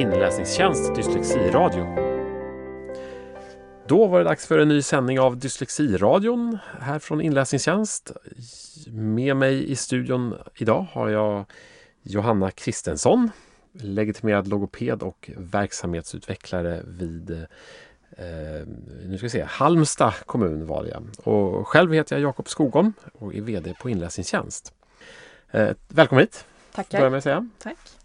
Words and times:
inläsningstjänst 0.00 0.94
Dyslexiradio. 0.94 1.86
Då 3.86 4.06
var 4.06 4.18
det 4.18 4.24
dags 4.24 4.46
för 4.46 4.58
en 4.58 4.68
ny 4.68 4.82
sändning 4.82 5.20
av 5.20 5.38
Dyslexiradion 5.38 6.58
här 6.80 6.98
från 6.98 7.20
inläsningstjänst. 7.20 8.12
Med 8.86 9.36
mig 9.36 9.70
i 9.70 9.76
studion 9.76 10.34
idag 10.54 10.86
har 10.92 11.08
jag 11.08 11.44
Johanna 12.02 12.50
Kristensson, 12.50 13.30
legitimerad 13.72 14.48
logoped 14.48 15.02
och 15.02 15.30
verksamhetsutvecklare 15.36 16.82
vid 16.86 17.30
eh, 17.30 18.66
nu 19.04 19.14
ska 19.16 19.26
vi 19.26 19.30
se, 19.30 19.42
Halmstad 19.42 20.14
kommun 20.26 20.66
var 20.66 20.84
jag. 20.84 21.06
Och 21.34 21.68
själv 21.68 21.92
heter 21.92 22.16
jag 22.16 22.22
Jakob 22.22 22.48
Skogholm 22.48 22.92
och 23.12 23.34
är 23.34 23.40
VD 23.40 23.74
på 23.80 23.90
Inläsningstjänst. 23.90 24.74
Eh, 25.50 25.70
välkommen 25.88 26.22
hit! 26.22 26.44
Tackar! 26.72 26.98
Börjar 26.98 27.10
med 27.10 27.18
att 27.18 27.24
säga. 27.24 27.48
Tack! 27.58 27.99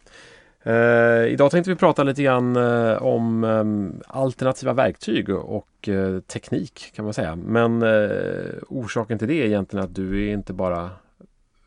Eh, 0.66 1.26
idag 1.28 1.52
tänkte 1.52 1.70
vi 1.72 1.76
prata 1.76 2.04
lite 2.04 2.24
grann 2.24 2.56
eh, 2.56 3.04
om 3.04 3.44
eh, 3.44 4.18
alternativa 4.18 4.74
verktyg 4.74 5.30
och 5.30 5.90
eh, 5.90 6.20
teknik 6.20 6.92
kan 6.96 7.06
man 7.06 7.14
säga. 7.14 7.36
Men 7.36 7.82
eh, 7.82 8.54
orsaken 8.68 9.20
till 9.20 9.28
det 9.28 9.34
är 9.34 9.46
egentligen 9.46 9.86
att 9.86 9.96
du 9.96 10.28
är 10.30 10.34
inte 10.34 10.54
bara 10.54 10.90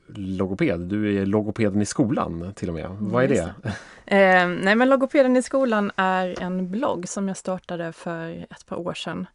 logoped, 0.06 0.80
du 0.80 1.16
är 1.16 1.26
logopeden 1.26 1.82
i 1.82 1.86
skolan 1.86 2.52
till 2.54 2.68
och 2.68 2.74
med. 2.74 2.90
Vad 3.00 3.24
är 3.24 3.28
det? 3.28 3.54
Eh, 4.06 4.48
nej 4.48 4.74
men 4.74 4.88
Logopeden 4.88 5.36
i 5.36 5.42
skolan 5.42 5.90
är 5.96 6.42
en 6.42 6.70
blogg 6.70 7.08
som 7.08 7.28
jag 7.28 7.36
startade 7.36 7.92
för 7.92 8.46
ett 8.50 8.66
par 8.66 8.76
år 8.76 8.94
sedan. 8.94 9.26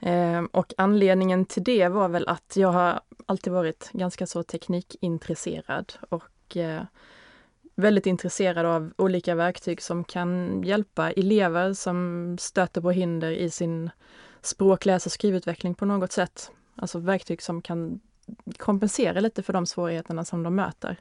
Eh, 0.00 0.42
och 0.50 0.74
anledningen 0.76 1.44
till 1.44 1.64
det 1.64 1.88
var 1.88 2.08
väl 2.08 2.28
att 2.28 2.56
jag 2.56 2.68
har 2.68 3.00
alltid 3.26 3.52
varit 3.52 3.90
ganska 3.92 4.26
så 4.26 4.42
teknikintresserad 4.42 5.92
och 6.08 6.56
eh, 6.56 6.82
väldigt 7.78 8.06
intresserad 8.06 8.66
av 8.66 8.92
olika 8.96 9.34
verktyg 9.34 9.82
som 9.82 10.04
kan 10.04 10.62
hjälpa 10.62 11.10
elever 11.10 11.72
som 11.72 12.36
stöter 12.40 12.80
på 12.80 12.90
hinder 12.90 13.30
i 13.30 13.50
sin 13.50 13.90
språk, 14.40 14.84
läs 14.84 15.06
och 15.06 15.12
skrivutveckling 15.12 15.74
på 15.74 15.84
något 15.84 16.12
sätt. 16.12 16.50
Alltså 16.76 16.98
verktyg 16.98 17.42
som 17.42 17.62
kan 17.62 18.00
kompensera 18.56 19.20
lite 19.20 19.42
för 19.42 19.52
de 19.52 19.66
svårigheterna 19.66 20.24
som 20.24 20.42
de 20.42 20.54
möter. 20.54 20.96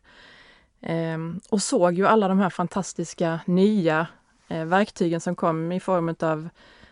Ehm, 0.82 1.40
och 1.50 1.62
såg 1.62 1.94
ju 1.94 2.08
alla 2.08 2.28
de 2.28 2.40
här 2.40 2.50
fantastiska 2.50 3.40
nya 3.46 4.08
eh, 4.48 4.66
verktygen 4.66 5.22
som 5.22 5.36
kom 5.36 5.72
i 5.72 5.80
form 5.80 6.16
av 6.20 6.50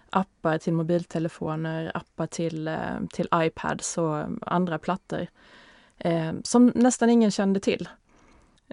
appar 0.10 0.58
till 0.58 0.74
mobiltelefoner, 0.74 1.92
appar 1.94 2.28
till, 2.28 2.68
eh, 2.68 3.00
till 3.14 3.28
iPads 3.34 3.98
och 3.98 4.26
andra 4.42 4.80
plattor 4.80 5.28
eh, 5.98 6.34
som 6.44 6.72
nästan 6.76 7.10
ingen 7.10 7.32
kände 7.32 7.60
till. 7.60 7.90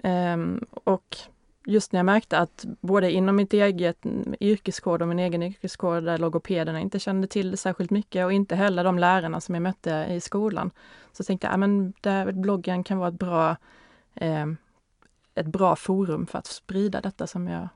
Um, 0.03 0.65
och 0.69 1.17
just 1.65 1.91
när 1.91 1.99
jag 1.99 2.05
märkte 2.05 2.37
att 2.37 2.65
både 2.81 3.11
inom 3.11 3.35
mitt 3.35 3.53
eget 3.53 4.05
yrkeskår 4.39 5.01
och 5.01 5.07
min 5.07 5.19
egen 5.19 5.43
yrkeskår 5.43 6.01
där 6.01 6.17
logopederna 6.17 6.79
inte 6.79 6.99
kände 6.99 7.27
till 7.27 7.51
det 7.51 7.57
särskilt 7.57 7.91
mycket 7.91 8.25
och 8.25 8.33
inte 8.33 8.55
heller 8.55 8.83
de 8.83 8.99
lärarna 8.99 9.41
som 9.41 9.55
jag 9.55 9.61
mötte 9.61 10.07
i 10.09 10.21
skolan. 10.21 10.71
Så 11.11 11.23
tänkte 11.23 11.47
jag, 11.47 11.63
ah, 12.03 12.29
att 12.29 12.35
bloggen 12.35 12.83
kan 12.83 12.97
vara 12.97 13.09
ett 13.09 13.19
bra, 13.19 13.55
eh, 14.13 14.45
ett 15.35 15.47
bra 15.47 15.75
forum 15.75 16.27
för 16.27 16.39
att 16.39 16.47
sprida 16.47 17.01
detta 17.01 17.27
som 17.27 17.47
jag 17.47 17.69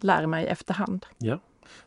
lär 0.00 0.26
mig 0.26 0.46
efterhand. 0.46 1.06
Ja. 1.18 1.38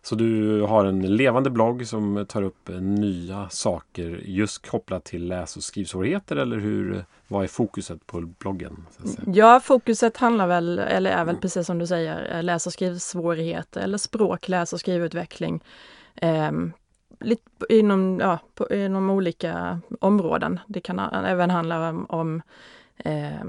Så 0.01 0.15
du 0.15 0.61
har 0.61 0.85
en 0.85 1.15
levande 1.15 1.49
blogg 1.49 1.87
som 1.87 2.25
tar 2.29 2.41
upp 2.41 2.69
nya 2.81 3.49
saker 3.49 4.21
just 4.25 4.69
kopplat 4.69 5.03
till 5.03 5.27
läs 5.27 5.57
och 5.57 5.63
skrivsvårigheter 5.63 6.35
eller 6.35 6.57
hur, 6.57 7.05
vad 7.27 7.43
är 7.43 7.47
fokuset 7.47 8.07
på 8.07 8.21
bloggen? 8.21 8.85
Ja, 9.33 9.59
fokuset 9.59 10.17
handlar 10.17 10.47
väl, 10.47 10.79
eller 10.79 11.11
är 11.11 11.25
väl 11.25 11.29
mm. 11.29 11.41
precis 11.41 11.67
som 11.67 11.79
du 11.79 11.87
säger, 11.87 12.41
läs 12.41 12.67
och 12.67 12.73
skrivsvårigheter 12.73 13.81
eller 13.81 13.97
språk, 13.97 14.47
läs 14.47 14.73
och 14.73 14.79
skrivutveckling. 14.79 15.63
Eh, 16.15 16.51
lite 17.19 17.43
inom, 17.69 18.19
ja, 18.19 18.39
på, 18.55 18.73
inom 18.73 19.09
olika 19.09 19.81
områden. 19.99 20.59
Det 20.67 20.81
kan 20.81 20.99
även 20.99 21.49
handla 21.49 21.89
om, 21.89 22.05
om 22.09 22.41
eh, 22.97 23.45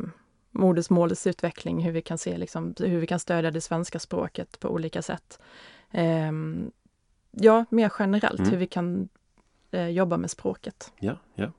modersmålets 0.58 1.26
utveckling, 1.26 1.82
hur 1.82 1.92
vi 1.92 2.02
kan 2.02 2.18
se 2.18 2.38
liksom, 2.38 2.74
hur 2.78 3.00
vi 3.00 3.06
kan 3.06 3.18
stödja 3.18 3.50
det 3.50 3.60
svenska 3.60 3.98
språket 3.98 4.60
på 4.60 4.68
olika 4.68 5.02
sätt. 5.02 5.38
Eh, 5.90 6.32
ja, 7.30 7.64
mer 7.70 7.92
generellt 7.98 8.38
mm. 8.38 8.50
hur 8.50 8.58
vi 8.58 8.66
kan 8.66 9.08
eh, 9.70 9.88
jobba 9.88 10.16
med 10.16 10.30
språket. 10.30 10.92
Ja, 10.98 11.16
ja. 11.34 11.50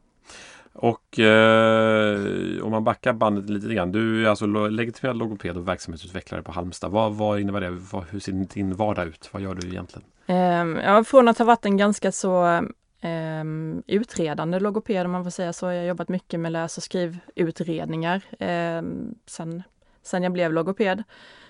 Och 0.74 1.20
eh, 1.20 2.64
om 2.64 2.72
man 2.72 2.84
backar 2.84 3.14
bandet 3.14 3.50
lite 3.50 3.74
grann. 3.74 3.92
Du 3.92 4.26
är 4.26 4.30
alltså 4.30 4.46
legitimerad 4.46 5.18
logoped 5.18 5.58
och 5.58 5.68
verksamhetsutvecklare 5.68 6.44
på 6.44 6.52
Halmstad. 6.52 6.92
Vad, 6.92 7.14
vad 7.14 7.40
innebär 7.40 7.62
det? 7.62 7.70
Vad, 7.70 8.04
hur 8.10 8.20
ser 8.20 8.32
din 8.32 8.76
vardag 8.76 9.08
ut? 9.08 9.30
Vad 9.32 9.42
gör 9.42 9.56
du 9.56 9.68
egentligen? 9.68 10.08
Eh, 10.26 10.84
ja, 10.84 11.04
från 11.04 11.28
att 11.28 11.38
ha 11.38 11.46
varit 11.46 11.66
en 11.66 11.78
ganska 11.78 12.12
så 12.12 12.62
eh, 13.02 13.44
utredande 13.88 14.60
logoped 14.60 15.06
om 15.06 15.12
man 15.12 15.24
får 15.24 15.32
säga 15.32 15.54
så. 15.54 15.66
Jag 15.66 15.82
har 15.82 15.88
jobbat 15.88 16.10
mycket 16.10 16.40
med 16.40 16.52
läs 16.52 16.78
och 16.78 16.84
skrivutredningar 16.84 18.22
eh, 18.40 18.82
sen, 19.26 19.64
sen 20.04 20.24
jag 20.24 20.32
blev 20.32 20.54
logoped 20.54 21.04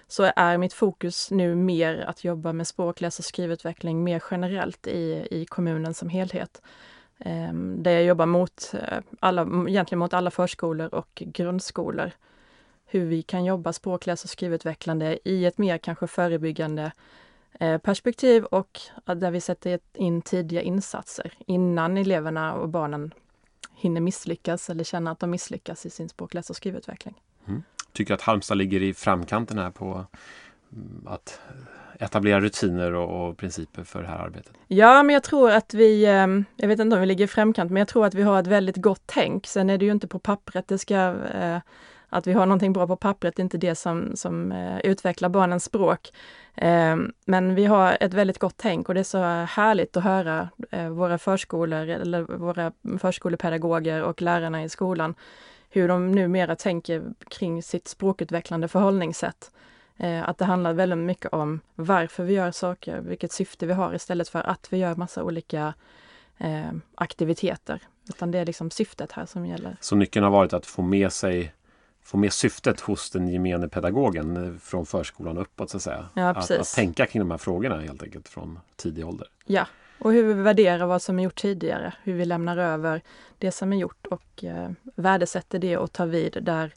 så 0.07 0.31
är 0.35 0.57
mitt 0.57 0.73
fokus 0.73 1.31
nu 1.31 1.55
mer 1.55 2.05
att 2.07 2.23
jobba 2.23 2.53
med 2.53 2.67
språk, 2.67 3.01
läs 3.01 3.19
och 3.19 3.25
skrivutveckling 3.25 4.03
mer 4.03 4.23
generellt 4.31 4.87
i, 4.87 5.27
i 5.31 5.45
kommunen 5.45 5.93
som 5.93 6.09
helhet. 6.09 6.61
Eh, 7.19 7.53
där 7.53 7.91
jag 7.91 8.03
jobbar 8.03 8.25
mot 8.25 8.73
eh, 8.73 8.99
alla, 9.19 9.41
egentligen 9.67 9.99
mot 9.99 10.13
alla 10.13 10.31
förskolor 10.31 10.95
och 10.95 11.23
grundskolor. 11.25 12.11
Hur 12.85 13.05
vi 13.05 13.21
kan 13.21 13.45
jobba 13.45 13.73
språk, 13.73 14.05
läs 14.05 14.23
och 14.23 14.29
skrivutvecklande 14.29 15.19
i 15.23 15.45
ett 15.45 15.57
mer 15.57 15.77
kanske 15.77 16.07
förebyggande 16.07 16.91
perspektiv 17.83 18.43
och 18.43 18.79
där 19.05 19.31
vi 19.31 19.41
sätter 19.41 19.79
in 19.93 20.21
tidiga 20.21 20.61
insatser 20.61 21.33
innan 21.45 21.97
eleverna 21.97 22.53
och 22.53 22.69
barnen 22.69 23.13
hinner 23.75 24.01
misslyckas 24.01 24.69
eller 24.69 24.83
känna 24.83 25.11
att 25.11 25.19
de 25.19 25.29
misslyckas 25.29 25.85
i 25.85 25.89
sin 25.89 26.09
språk, 26.09 26.33
läs 26.33 26.49
och 26.49 26.55
skrivutveckling. 26.55 27.21
Mm 27.47 27.63
tycker 27.93 28.13
att 28.13 28.21
Halmstad 28.21 28.57
ligger 28.57 28.81
i 28.81 28.93
framkanten 28.93 29.57
här 29.57 29.71
på 29.71 30.05
mm, 30.73 31.07
att 31.07 31.39
etablera 31.99 32.39
rutiner 32.39 32.93
och, 32.93 33.29
och, 33.29 33.37
principer 33.37 33.83
för 33.83 34.01
det 34.01 34.07
här 34.07 34.17
arbetet? 34.17 34.53
Ja, 34.67 35.03
men 35.03 35.13
jag 35.13 35.23
tror 35.23 35.51
att 35.51 35.73
vi, 35.73 36.05
ehm, 36.05 36.45
jag 36.55 36.67
vet 36.67 36.79
inte 36.79 36.95
om 36.95 36.99
vi 37.01 37.07
ligger 37.07 37.25
i 37.25 37.27
framkant, 37.27 37.71
men 37.71 37.79
jag 37.79 37.87
tror 37.87 38.05
att 38.05 38.13
vi 38.13 38.21
har 38.21 38.39
ett 38.39 38.47
väldigt 38.47 38.77
gott 38.77 39.01
tänk. 39.05 39.47
Sen 39.47 39.69
är 39.69 39.77
det 39.77 39.85
ju 39.85 39.91
inte 39.91 40.07
på 40.07 40.19
pappret 40.19 40.67
det 40.67 40.77
ska 40.77 40.95
eh, 41.33 41.57
att 42.09 42.27
vi 42.27 42.33
har 42.33 42.45
någonting 42.45 42.73
bra 42.73 42.87
på 42.87 42.95
pappret 42.95 43.35
det 43.35 43.39
är 43.39 43.43
inte 43.43 43.57
det 43.57 43.75
som, 43.75 44.11
som 44.15 44.51
eh, 44.51 44.79
utvecklar 44.79 45.29
barnens 45.29 45.63
språk. 45.63 46.13
Eh, 46.55 46.95
men 47.25 47.55
vi 47.55 47.65
har 47.65 47.97
ett 47.99 48.13
väldigt 48.13 48.39
gott 48.39 48.57
tänk 48.57 48.89
och 48.89 48.95
det 48.95 48.99
är 48.99 49.03
så 49.03 49.23
härligt 49.49 49.97
att 49.97 50.03
höra 50.03 50.49
eh, 50.71 50.89
våra 50.89 51.17
förskolor 51.17 51.87
eller 51.89 52.21
våra 52.21 52.71
förskolepedagoger 52.99 54.03
och 54.03 54.21
lärarna 54.21 54.63
i 54.63 54.69
skolan 54.69 55.15
hur 55.69 55.87
de 55.87 56.11
numera 56.11 56.55
tänker 56.55 57.03
kring 57.27 57.63
sitt 57.63 57.87
språkutvecklande 57.87 58.67
förhållningssätt. 58.67 59.51
Eh, 59.97 60.29
att 60.29 60.37
det 60.37 60.45
handlar 60.45 60.73
väldigt 60.73 60.99
mycket 60.99 61.33
om 61.33 61.59
varför 61.75 62.23
vi 62.23 62.33
gör 62.33 62.51
saker, 62.51 62.99
vilket 63.01 63.31
syfte 63.31 63.65
vi 63.65 63.73
har 63.73 63.95
istället 63.95 64.29
för 64.29 64.39
att 64.39 64.73
vi 64.73 64.77
gör 64.77 64.95
massa 64.95 65.23
olika 65.23 65.73
eh, 66.37 66.71
aktiviteter. 66.95 67.81
Utan 68.09 68.31
det 68.31 68.39
är 68.39 68.45
liksom 68.45 68.71
syftet 68.71 69.11
här 69.11 69.25
som 69.25 69.45
gäller. 69.45 69.77
Så 69.79 69.95
nyckeln 69.95 70.23
har 70.23 70.31
varit 70.31 70.53
att 70.53 70.65
få 70.65 70.81
med 70.81 71.13
sig 71.13 71.53
få 72.09 72.17
med 72.17 72.33
syftet 72.33 72.79
hos 72.79 73.09
den 73.09 73.27
gemene 73.27 73.67
pedagogen 73.67 74.37
eh, 74.37 74.59
från 74.59 74.85
förskolan 74.85 75.37
uppåt 75.37 75.69
så 75.69 75.77
att 75.77 75.83
säga. 75.83 76.09
Ja, 76.13 76.29
att, 76.29 76.51
att, 76.51 76.73
tänka 76.75 77.05
kring 77.05 77.19
de 77.19 77.31
här 77.31 77.37
frågorna 77.37 77.81
helt 77.81 78.03
enkelt 78.03 78.27
från 78.27 78.59
tidig 78.75 79.07
ålder. 79.07 79.27
Ja, 79.45 79.67
och 79.99 80.13
hur 80.13 80.23
vi 80.23 80.33
värderar 80.33 80.85
vad 80.85 81.01
som 81.01 81.19
är 81.19 81.23
gjort 81.23 81.41
tidigare, 81.41 81.93
hur 82.03 82.13
vi 82.13 82.25
lämnar 82.25 82.57
över 82.57 83.01
det 83.37 83.51
som 83.51 83.73
är 83.73 83.77
gjort 83.77 84.07
och 84.07 84.43
eh, 84.43 84.71
värdesätter 84.95 85.59
det 85.59 85.77
och 85.77 85.91
tar 85.91 86.05
vid 86.05 86.37
där 86.41 86.73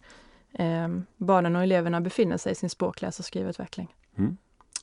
eh, 0.52 0.88
barnen 1.16 1.56
och 1.56 1.62
eleverna 1.62 2.00
befinner 2.00 2.36
sig 2.36 2.52
i 2.52 2.54
sin 2.54 2.70
språkläs 2.70 3.18
och 3.18 3.24
skrivutveckling. 3.24 3.94
Mm. 4.18 4.36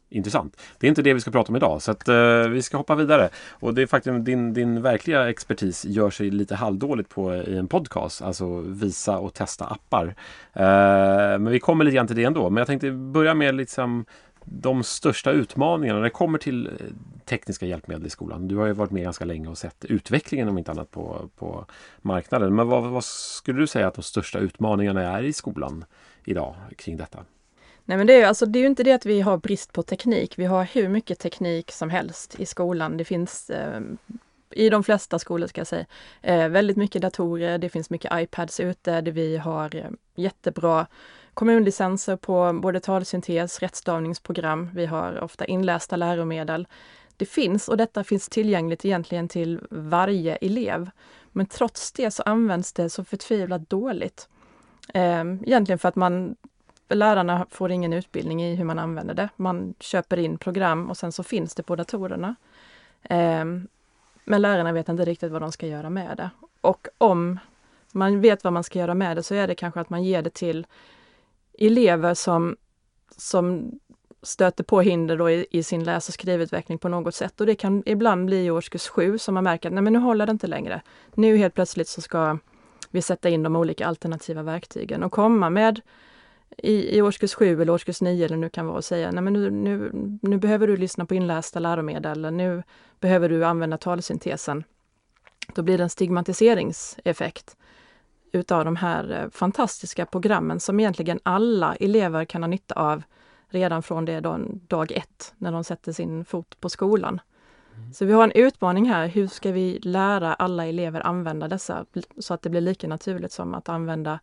Intressant. 0.09 0.61
Det 0.77 0.87
är 0.87 0.89
inte 0.89 1.01
det 1.01 1.13
vi 1.13 1.21
ska 1.21 1.31
prata 1.31 1.49
om 1.49 1.55
idag 1.55 1.81
så 1.81 1.91
att, 1.91 2.07
eh, 2.07 2.47
vi 2.49 2.61
ska 2.61 2.77
hoppa 2.77 2.95
vidare. 2.95 3.29
Och 3.51 3.73
det 3.73 3.81
är 3.81 3.87
faktiskt 3.87 4.25
din, 4.25 4.53
din 4.53 4.81
verkliga 4.81 5.29
expertis 5.29 5.85
gör 5.85 6.09
sig 6.09 6.29
lite 6.29 6.55
halvdåligt 6.55 7.09
på 7.09 7.33
eh, 7.33 7.39
i 7.39 7.57
en 7.57 7.67
podcast, 7.67 8.21
alltså 8.21 8.59
visa 8.61 9.17
och 9.17 9.33
testa 9.33 9.65
appar. 9.65 10.15
Eh, 10.53 11.39
men 11.39 11.49
vi 11.49 11.59
kommer 11.59 11.85
lite 11.85 11.95
grann 11.95 12.07
till 12.07 12.15
det 12.15 12.23
ändå. 12.23 12.49
Men 12.49 12.57
jag 12.57 12.67
tänkte 12.67 12.91
börja 12.91 13.33
med 13.33 13.55
liksom 13.55 14.05
de 14.45 14.83
största 14.83 15.31
utmaningarna 15.31 15.99
när 15.99 16.03
det 16.03 16.09
kommer 16.09 16.37
till 16.37 16.67
eh, 16.67 16.73
tekniska 17.25 17.65
hjälpmedel 17.65 18.05
i 18.05 18.09
skolan? 18.09 18.47
Du 18.47 18.57
har 18.57 18.65
ju 18.65 18.73
varit 18.73 18.91
med 18.91 19.03
ganska 19.03 19.25
länge 19.25 19.47
och 19.47 19.57
sett 19.57 19.85
utvecklingen 19.85 20.49
om 20.49 20.57
inte 20.57 20.71
annat 20.71 20.91
på, 20.91 21.29
på 21.37 21.65
marknaden. 22.01 22.55
Men 22.55 22.67
vad, 22.67 22.83
vad 22.83 23.03
skulle 23.03 23.59
du 23.59 23.67
säga 23.67 23.87
att 23.87 23.95
de 23.95 24.01
största 24.01 24.39
utmaningarna 24.39 25.01
är 25.01 25.23
i 25.23 25.33
skolan 25.33 25.85
idag 26.23 26.55
kring 26.77 26.97
detta? 26.97 27.19
Nej 27.89 27.97
men 27.97 28.07
det 28.07 28.13
är, 28.13 28.17
ju, 28.17 28.23
alltså, 28.23 28.45
det 28.45 28.59
är 28.59 28.61
ju 28.61 28.67
inte 28.67 28.83
det 28.83 28.91
att 28.91 29.05
vi 29.05 29.21
har 29.21 29.37
brist 29.37 29.73
på 29.73 29.83
teknik. 29.83 30.39
Vi 30.39 30.45
har 30.45 30.63
hur 30.63 30.89
mycket 30.89 31.19
teknik 31.19 31.71
som 31.71 31.89
helst 31.89 32.39
i 32.39 32.45
skolan. 32.45 32.97
Det 32.97 33.05
finns 33.05 33.49
eh, 33.49 33.81
i 34.51 34.69
de 34.69 34.83
flesta 34.83 35.19
skolor 35.19 35.47
ska 35.47 35.61
jag 35.61 35.67
säga, 35.67 35.85
eh, 36.21 36.47
väldigt 36.47 36.77
mycket 36.77 37.01
datorer. 37.01 37.57
Det 37.57 37.69
finns 37.69 37.89
mycket 37.89 38.11
iPads 38.13 38.59
ute 38.59 39.01
där 39.01 39.11
vi 39.11 39.37
har 39.37 39.75
eh, 39.75 39.89
jättebra 40.15 40.87
kommunlicenser 41.33 42.15
på 42.15 42.59
både 42.61 42.79
talsyntes, 42.79 43.59
rättstavningsprogram. 43.59 44.69
Vi 44.73 44.85
har 44.85 45.23
ofta 45.23 45.45
inlästa 45.45 45.95
läromedel. 45.95 46.67
Det 47.17 47.25
finns 47.25 47.67
och 47.67 47.77
detta 47.77 48.03
finns 48.03 48.29
tillgängligt 48.29 48.85
egentligen 48.85 49.27
till 49.27 49.59
varje 49.69 50.35
elev. 50.35 50.89
Men 51.31 51.45
trots 51.45 51.91
det 51.91 52.11
så 52.11 52.23
används 52.23 52.73
det 52.73 52.89
så 52.89 53.03
förtvivlat 53.03 53.69
dåligt. 53.69 54.29
Eh, 54.93 55.21
egentligen 55.21 55.79
för 55.79 55.89
att 55.89 55.95
man 55.95 56.35
lärarna 56.95 57.45
får 57.49 57.71
ingen 57.71 57.93
utbildning 57.93 58.43
i 58.43 58.55
hur 58.55 58.65
man 58.65 58.79
använder 58.79 59.13
det. 59.13 59.29
Man 59.35 59.73
köper 59.79 60.17
in 60.19 60.37
program 60.37 60.89
och 60.89 60.97
sen 60.97 61.11
så 61.11 61.23
finns 61.23 61.55
det 61.55 61.63
på 61.63 61.75
datorerna. 61.75 62.35
Ehm, 63.03 63.67
men 64.25 64.41
lärarna 64.41 64.71
vet 64.71 64.89
inte 64.89 65.05
riktigt 65.05 65.31
vad 65.31 65.41
de 65.41 65.51
ska 65.51 65.67
göra 65.67 65.89
med 65.89 66.17
det. 66.17 66.29
Och 66.61 66.87
om 66.97 67.39
man 67.91 68.21
vet 68.21 68.43
vad 68.43 68.53
man 68.53 68.63
ska 68.63 68.79
göra 68.79 68.93
med 68.93 69.17
det 69.17 69.23
så 69.23 69.35
är 69.35 69.47
det 69.47 69.55
kanske 69.55 69.79
att 69.79 69.89
man 69.89 70.03
ger 70.03 70.21
det 70.21 70.33
till 70.33 70.67
elever 71.57 72.13
som, 72.13 72.57
som 73.17 73.71
stöter 74.21 74.63
på 74.63 74.81
hinder 74.81 75.17
då 75.17 75.29
i, 75.29 75.45
i, 75.51 75.63
sin 75.63 75.83
läs 75.83 76.07
och 76.07 76.13
skrivutveckling 76.13 76.77
på 76.77 76.89
något 76.89 77.15
sätt. 77.15 77.41
Och 77.41 77.47
det 77.47 77.55
kan 77.55 77.83
ibland 77.85 78.25
bli 78.25 78.45
i 78.45 78.51
årskurs 78.51 78.87
7 78.87 79.17
som 79.17 79.33
man 79.33 79.43
märker 79.43 79.69
att 79.69 79.73
nej 79.73 79.83
men 79.83 79.93
nu 79.93 79.99
håller 79.99 80.25
det 80.25 80.31
inte 80.31 80.47
längre. 80.47 80.81
Nu 81.15 81.37
helt 81.37 81.53
plötsligt 81.53 81.87
så 81.87 82.01
ska 82.01 82.37
vi 82.91 83.01
sätta 83.01 83.29
in 83.29 83.43
de 83.43 83.55
olika 83.55 83.87
alternativa 83.87 84.43
verktygen 84.43 85.03
och 85.03 85.11
komma 85.11 85.49
med 85.49 85.81
i, 86.57 86.97
i 86.97 87.01
årskurs 87.01 87.33
7 87.33 87.61
eller 87.61 87.73
årskurs 87.73 88.01
9 88.01 88.25
eller 88.25 88.37
nu 88.37 88.49
kan 88.49 88.65
vara 88.65 88.77
och 88.77 88.85
säga 88.85 89.11
nej 89.11 89.23
men 89.23 89.33
nu, 89.33 89.49
nu, 89.49 89.91
nu 90.21 90.37
behöver 90.37 90.67
du 90.67 90.77
lyssna 90.77 91.05
på 91.05 91.15
inlästa 91.15 91.59
läromedel 91.59 92.11
eller 92.11 92.31
nu 92.31 92.63
behöver 92.99 93.29
du 93.29 93.45
använda 93.45 93.77
talsyntesen. 93.77 94.63
Då 95.55 95.61
blir 95.61 95.77
det 95.77 95.83
en 95.83 95.89
stigmatiseringseffekt 95.89 97.57
utav 98.31 98.65
de 98.65 98.75
här 98.75 99.11
eh, 99.11 99.29
fantastiska 99.29 100.05
programmen 100.05 100.59
som 100.59 100.79
egentligen 100.79 101.19
alla 101.23 101.75
elever 101.75 102.25
kan 102.25 102.43
ha 102.43 102.47
nytta 102.47 102.75
av 102.75 103.03
redan 103.49 103.83
från 103.83 104.05
det 104.05 104.19
dag, 104.19 104.59
dag 104.67 104.91
ett, 104.91 105.33
när 105.37 105.51
de 105.51 105.63
sätter 105.63 105.91
sin 105.91 106.25
fot 106.25 106.59
på 106.59 106.69
skolan. 106.69 107.21
Mm. 107.75 107.93
Så 107.93 108.05
vi 108.05 108.13
har 108.13 108.23
en 108.23 108.31
utmaning 108.31 108.89
här. 108.89 109.07
Hur 109.07 109.27
ska 109.27 109.51
vi 109.51 109.79
lära 109.79 110.33
alla 110.33 110.65
elever 110.65 111.07
använda 111.07 111.47
dessa 111.47 111.85
så 112.17 112.33
att 112.33 112.41
det 112.41 112.49
blir 112.49 112.61
lika 112.61 112.87
naturligt 112.87 113.31
som 113.31 113.53
att 113.53 113.69
använda 113.69 114.19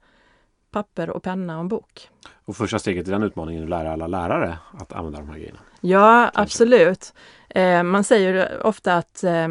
papper 0.76 1.11
och 1.11 1.23
penna 1.23 1.55
och 1.55 1.61
en 1.61 1.69
bok. 1.69 2.11
Och 2.44 2.56
första 2.56 2.78
steget 2.78 3.08
i 3.08 3.11
den 3.11 3.23
utmaningen 3.23 3.62
är 3.62 3.64
att 3.64 3.70
lära 3.70 3.93
alla 3.93 4.06
lärare 4.06 4.58
att 4.78 4.93
använda 4.93 5.19
de 5.19 5.28
här 5.28 5.38
grejerna? 5.38 5.58
Ja, 5.81 6.31
Kanske. 6.34 6.40
absolut. 6.43 7.14
Eh, 7.49 7.82
man 7.82 8.05
säger 8.05 8.67
ofta 8.67 8.94
att 8.94 9.25
eh, 9.25 9.49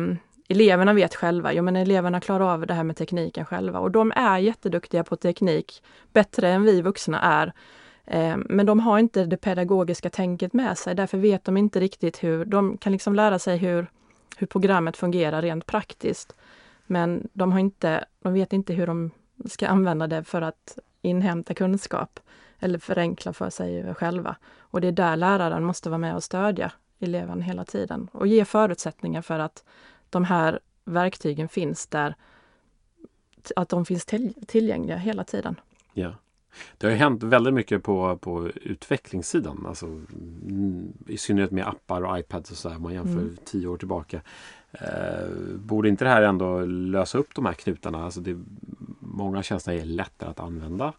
eleverna 0.50 0.94
vet 0.94 1.16
själva. 1.16 1.54
Jo, 1.54 1.64
men 1.64 1.76
eleverna 1.76 2.20
klarar 2.20 2.54
av 2.54 2.68
det 2.68 2.74
här 2.74 2.84
med 2.84 2.98
tekniken 2.98 3.46
själva 3.46 3.80
och 3.80 3.92
de 3.92 4.12
är 4.16 4.38
jätteduktiga 4.38 5.04
på 5.04 5.16
teknik, 5.16 5.84
bättre 6.14 6.50
än 6.50 6.64
vi 6.64 6.82
vuxna 6.82 7.22
är. 7.22 7.54
Eh, 8.06 8.38
men 8.38 8.66
de 8.66 8.80
har 8.80 9.00
inte 9.00 9.26
det 9.26 9.38
pedagogiska 9.38 10.10
tänket 10.10 10.54
med 10.54 10.78
sig, 10.78 10.96
därför 10.96 11.18
vet 11.18 11.44
de 11.46 11.58
inte 11.58 11.80
riktigt 11.80 12.24
hur, 12.24 12.46
de 12.46 12.78
kan 12.78 12.92
liksom 12.92 13.16
lära 13.16 13.40
sig 13.40 13.58
hur, 13.58 13.88
hur 14.38 14.48
programmet 14.48 14.98
fungerar 14.98 15.42
rent 15.42 15.66
praktiskt. 15.66 16.36
Men 16.88 17.28
de, 17.34 17.52
har 17.52 17.60
inte, 17.60 18.06
de 18.24 18.34
vet 18.34 18.54
inte 18.54 18.74
hur 18.74 18.88
de 18.88 19.12
ska 19.46 19.68
använda 19.68 20.08
det 20.08 20.24
för 20.24 20.42
att 20.42 20.78
inhämta 21.06 21.54
kunskap 21.54 22.20
eller 22.60 22.80
förenkla 22.80 23.34
för 23.34 23.50
sig 23.50 23.94
själva. 23.94 24.36
Och 24.58 24.82
det 24.82 24.88
är 24.88 24.92
där 24.92 25.16
läraren 25.16 25.64
måste 25.64 25.90
vara 25.90 25.98
med 25.98 26.16
och 26.16 26.24
stödja 26.24 26.72
eleven 27.00 27.42
hela 27.42 27.66
tiden 27.66 28.08
och 28.12 28.28
ge 28.28 28.46
förutsättningar 28.46 29.22
för 29.22 29.40
att 29.40 29.64
de 30.10 30.24
här 30.24 30.60
verktygen 30.86 31.48
finns 31.48 31.88
där, 31.88 32.16
att 33.56 33.70
de 33.70 33.86
finns 33.86 34.06
till, 34.06 34.34
tillgängliga 34.48 34.98
hela 34.98 35.24
tiden. 35.24 35.56
Ja. 35.94 36.14
Det 36.78 36.88
har 36.88 36.94
hänt 36.94 37.24
väldigt 37.24 37.54
mycket 37.54 37.84
på, 37.84 38.18
på 38.18 38.48
utvecklingssidan. 38.48 39.66
Alltså, 39.68 39.86
mm, 39.86 40.94
I 41.08 41.18
synnerhet 41.18 41.52
med 41.52 41.68
appar 41.68 42.02
och 42.02 42.20
iPads 42.20 42.52
och 42.52 42.58
så 42.58 42.70
här, 42.70 42.80
man 42.80 42.94
jämför 42.94 43.22
mm. 43.22 43.38
tio 43.46 43.68
år 43.68 43.78
tillbaka. 43.78 44.22
Eh, 44.72 45.30
borde 45.56 45.90
inte 45.90 46.06
det 46.06 46.10
här 46.10 46.22
ändå 46.22 46.60
lösa 46.66 47.18
upp 47.18 47.36
de 47.36 47.46
här 47.46 47.54
knutarna? 47.54 48.06
Alltså 48.06 48.22
det, 48.22 48.44
många 49.16 49.44
tjänster 49.44 49.72
är 49.72 49.86
lättare 49.86 50.30
att 50.30 50.40
använda 50.40 50.94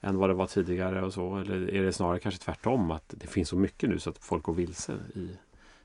än 0.00 0.18
vad 0.18 0.30
det 0.30 0.34
var 0.34 0.46
tidigare 0.46 1.02
och 1.02 1.12
så. 1.12 1.36
Eller 1.36 1.74
är 1.74 1.82
det 1.82 1.92
snarare 1.92 2.18
kanske 2.18 2.44
tvärtom 2.44 2.90
att 2.90 3.14
det 3.16 3.26
finns 3.26 3.48
så 3.48 3.56
mycket 3.56 3.90
nu 3.90 3.98
så 3.98 4.10
att 4.10 4.18
folk 4.18 4.42
går 4.42 4.54
vilse 4.54 4.92
i, 5.14 5.30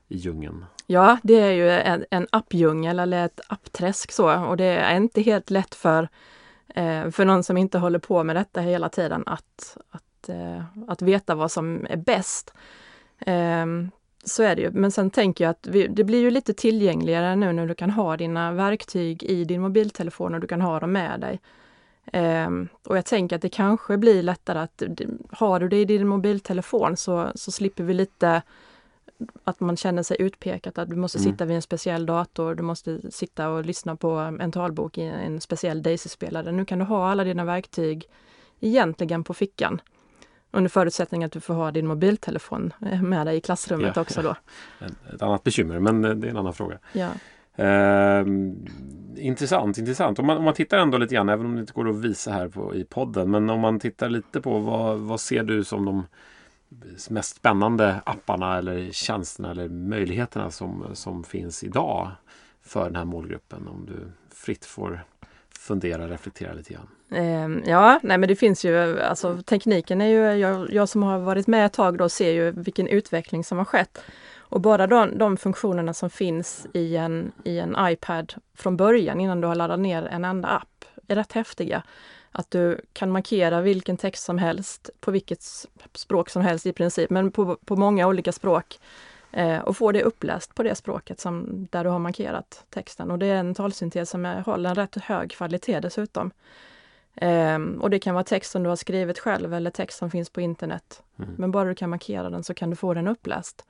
i 0.08 0.18
djungeln? 0.18 0.66
Ja, 0.88 1.18
det 1.24 1.40
är 1.40 1.52
ju 1.52 1.70
en, 1.70 2.06
en 2.12 2.28
appdjungel 2.30 3.00
eller 3.00 3.26
ett 3.26 3.40
appträsk 3.48 4.12
så 4.12 4.46
och 4.46 4.58
det 4.58 4.66
är 4.66 4.98
inte 4.98 5.22
helt 5.22 5.50
lätt 5.50 5.76
för, 5.76 6.10
eh, 6.68 7.10
för 7.10 7.26
någon 7.26 7.44
som 7.44 7.58
inte 7.58 7.78
håller 7.78 8.00
på 8.00 8.24
med 8.24 8.36
detta 8.36 8.62
hela 8.62 8.90
tiden 8.90 9.24
att, 9.26 9.78
att, 9.90 10.30
eh, 10.30 10.64
att 10.88 11.02
veta 11.02 11.36
vad 11.36 11.52
som 11.52 11.88
är 11.90 11.98
bäst. 11.98 12.54
Eh, 13.20 13.66
så 14.24 14.44
är 14.44 14.56
det 14.56 14.62
ju. 14.62 14.72
Men 14.72 14.92
sen 14.92 15.10
tänker 15.10 15.44
jag 15.44 15.52
att 15.52 15.68
vi, 15.68 15.88
det 15.88 16.04
blir 16.04 16.20
ju 16.20 16.32
lite 16.32 16.54
tillgängligare 16.54 17.36
nu 17.36 17.54
när 17.54 17.68
du 17.68 17.76
kan 17.76 17.90
ha 17.90 18.18
dina 18.18 18.52
verktyg 18.52 19.24
i 19.24 19.44
din 19.44 19.62
mobiltelefon 19.62 20.34
och 20.34 20.40
du 20.40 20.48
kan 20.48 20.62
ha 20.62 20.80
dem 20.80 20.92
med 20.92 21.20
dig. 21.20 21.40
Um, 22.14 22.68
och 22.84 22.98
jag 22.98 23.06
tänker 23.06 23.36
att 23.36 23.42
det 23.42 23.50
kanske 23.50 23.98
blir 23.98 24.24
lättare 24.24 24.60
att 24.60 24.84
har 25.32 25.60
du 25.60 25.70
det 25.70 25.82
i 25.82 25.86
din 25.86 26.08
mobiltelefon 26.08 26.98
så, 26.98 27.32
så 27.36 27.52
slipper 27.52 27.84
vi 27.84 27.94
lite 27.94 28.42
att 29.44 29.60
man 29.60 29.78
känner 29.78 30.04
sig 30.04 30.18
utpekat, 30.20 30.78
att 30.78 30.90
du 30.90 30.96
måste 30.96 31.18
mm. 31.18 31.32
sitta 31.32 31.46
vid 31.46 31.56
en 31.56 31.62
speciell 31.62 32.06
dator, 32.06 32.56
du 32.56 32.64
måste 32.64 33.12
sitta 33.12 33.50
och 33.50 33.66
lyssna 33.66 33.96
på 33.96 34.10
en 34.10 34.52
talbok 34.52 34.98
i 34.98 35.02
en 35.02 35.42
speciell 35.42 35.84
Daisy-spelare. 35.84 36.52
Nu 36.52 36.66
kan 36.66 36.80
du 36.80 36.86
ha 36.86 37.12
alla 37.12 37.24
dina 37.24 37.46
verktyg 37.46 38.10
egentligen 38.60 39.24
på 39.24 39.34
fickan. 39.34 39.82
Under 40.52 40.70
förutsättning 40.70 41.24
att 41.24 41.32
du 41.32 41.40
får 41.40 41.54
ha 41.54 41.72
din 41.72 41.88
mobiltelefon 41.88 42.74
med 43.02 43.28
dig 43.28 43.38
i 43.38 43.42
klassrummet 43.42 43.96
ja, 43.96 44.02
också 44.02 44.22
då. 44.22 44.36
Ja. 44.80 44.88
Ett 45.14 45.22
annat 45.22 45.44
bekymmer 45.44 45.80
men 45.80 46.02
det 46.02 46.28
är 46.28 46.30
en 46.30 46.38
annan 46.38 46.54
fråga. 46.54 46.80
Ja. 46.94 47.10
Ehm, 47.62 48.66
intressant, 49.18 49.78
intressant. 49.78 50.20
Om 50.20 50.26
man, 50.26 50.38
om 50.38 50.44
man 50.44 50.54
tittar 50.54 50.78
ändå 50.78 50.98
lite 50.98 51.16
grann, 51.16 51.30
även 51.30 51.46
om 51.46 51.56
det 51.56 51.62
inte 51.62 51.74
går 51.74 51.90
att 51.90 52.02
visa 52.02 52.32
här 52.32 52.48
på, 52.48 52.76
i 52.76 52.84
podden, 52.84 53.32
men 53.32 53.50
om 53.50 53.60
man 53.60 53.80
tittar 53.80 54.10
lite 54.10 54.42
på 54.42 54.60
vad, 54.60 55.00
vad 55.00 55.20
ser 55.20 55.44
du 55.44 55.64
som 55.64 55.86
de 55.86 56.06
mest 57.10 57.36
spännande 57.36 58.02
apparna 58.06 58.58
eller 58.58 58.92
tjänsterna 58.92 59.52
eller 59.52 59.70
möjligheterna 59.70 60.52
som, 60.52 60.86
som 60.94 61.24
finns 61.24 61.64
idag 61.64 62.12
för 62.62 62.86
den 62.86 62.96
här 62.96 63.06
målgruppen? 63.06 63.68
Om 63.68 63.86
du 63.86 64.12
fritt 64.36 64.66
får 64.66 65.06
fundera 65.60 66.04
och 66.04 66.10
reflektera 66.10 66.54
lite 66.54 66.74
grann. 66.74 66.88
Ehm, 67.12 67.64
ja, 67.66 68.00
nej 68.04 68.18
men 68.18 68.30
det 68.30 68.36
finns 68.36 68.66
ju, 68.66 69.00
alltså 69.02 69.42
tekniken 69.42 70.02
är 70.02 70.08
ju, 70.08 70.40
jag, 70.40 70.74
jag 70.74 70.90
som 70.90 71.04
har 71.04 71.20
varit 71.20 71.48
med 71.48 71.66
ett 71.66 71.74
tag 71.74 71.98
då 71.98 72.10
ser 72.10 72.32
ju 72.32 72.52
vilken 72.52 72.88
utveckling 72.88 73.44
som 73.44 73.58
har 73.58 73.66
skett. 73.66 74.04
Och 74.52 74.62
bara 74.62 74.88
de, 74.88 75.18
de 75.18 75.38
funktionerna 75.38 75.94
som 75.94 76.10
finns 76.10 76.68
i 76.74 76.96
en, 76.96 77.32
i 77.44 77.60
en 77.60 77.76
iPad 77.80 78.34
från 78.56 78.78
början 78.78 79.22
innan 79.22 79.42
du 79.42 79.48
har 79.48 79.56
laddat 79.56 79.80
ner 79.80 80.04
en 80.04 80.26
enda 80.26 80.48
app 80.48 80.86
är 81.08 81.16
rätt 81.16 81.32
häftiga. 81.32 81.84
Att 82.32 82.52
du 82.52 82.82
kan 82.94 83.12
markera 83.12 83.62
vilken 83.62 83.98
text 83.98 84.24
som 84.24 84.38
helst 84.38 84.90
på 85.00 85.12
vilket 85.12 85.42
språk 85.94 86.30
som 86.30 86.42
helst 86.42 86.66
i 86.66 86.74
princip, 86.74 87.10
men 87.10 87.32
på, 87.32 87.58
på 87.66 87.76
många 87.76 88.08
olika 88.08 88.32
språk 88.32 88.80
eh, 89.32 89.60
och 89.60 89.78
få 89.78 89.92
det 89.92 90.04
uppläst 90.04 90.56
på 90.56 90.64
det 90.64 90.76
språket 90.76 91.20
som, 91.20 91.68
där 91.72 91.84
du 91.84 91.90
har 91.90 92.00
markerat 92.00 92.66
texten. 92.70 93.12
Och 93.12 93.20
det 93.20 93.26
är 93.26 93.36
en 93.36 93.56
talsyntes 93.56 94.10
som 94.10 94.26
är, 94.26 94.42
håller 94.42 94.70
en 94.70 94.76
rätt 94.76 94.96
hög 94.96 95.32
kvalitet 95.32 95.80
dessutom. 95.80 96.32
Eh, 97.16 97.60
och 97.80 97.90
det 97.90 98.00
kan 98.00 98.14
vara 98.14 98.24
text 98.24 98.52
som 98.52 98.64
du 98.64 98.70
har 98.70 98.76
skrivit 98.76 99.20
själv 99.20 99.54
eller 99.54 99.72
text 99.72 99.98
som 99.98 100.12
finns 100.12 100.30
på 100.30 100.42
internet. 100.42 101.04
Mm. 101.20 101.36
Men 101.38 101.52
bara 101.52 101.70
du 101.70 101.76
kan 101.76 101.90
markera 101.90 102.30
den 102.30 102.44
så 102.44 102.54
kan 102.54 102.70
du 102.70 102.76
få 102.76 102.94
den 102.94 103.08
uppläst. 103.08 103.66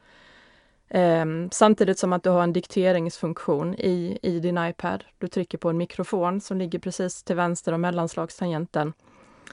Eh, 0.93 1.25
samtidigt 1.51 1.99
som 1.99 2.13
att 2.13 2.23
du 2.23 2.29
har 2.29 2.43
en 2.43 2.53
dikteringsfunktion 2.53 3.75
i, 3.75 4.19
i 4.21 4.39
din 4.39 4.57
iPad. 4.57 5.03
Du 5.17 5.27
trycker 5.27 5.57
på 5.57 5.69
en 5.69 5.77
mikrofon 5.77 6.41
som 6.41 6.57
ligger 6.57 6.79
precis 6.79 7.23
till 7.23 7.35
vänster 7.35 7.73
om 7.73 7.81
mellanslagstangenten 7.81 8.93